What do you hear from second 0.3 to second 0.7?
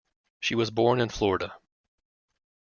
She